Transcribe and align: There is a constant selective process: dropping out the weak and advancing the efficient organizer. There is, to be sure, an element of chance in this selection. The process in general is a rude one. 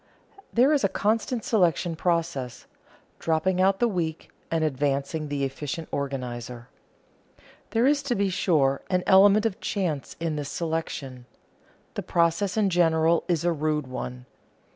There 0.51 0.73
is 0.73 0.83
a 0.83 0.89
constant 0.89 1.43
selective 1.43 1.95
process: 1.95 2.65
dropping 3.19 3.61
out 3.61 3.77
the 3.77 3.87
weak 3.87 4.31
and 4.49 4.63
advancing 4.63 5.27
the 5.27 5.43
efficient 5.43 5.87
organizer. 5.91 6.69
There 7.69 7.85
is, 7.85 8.01
to 8.09 8.15
be 8.15 8.31
sure, 8.31 8.81
an 8.89 9.03
element 9.05 9.45
of 9.45 9.59
chance 9.61 10.15
in 10.19 10.37
this 10.37 10.49
selection. 10.49 11.27
The 11.93 12.01
process 12.01 12.57
in 12.57 12.71
general 12.71 13.23
is 13.27 13.45
a 13.45 13.51
rude 13.53 13.85
one. 13.85 14.25